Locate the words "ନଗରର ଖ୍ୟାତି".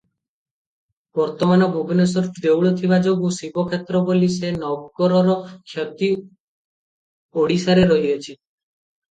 4.63-6.11